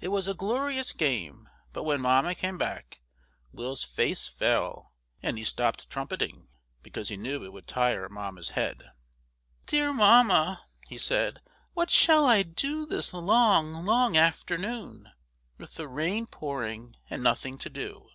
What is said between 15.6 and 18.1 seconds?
the rain pouring and nothing to do?"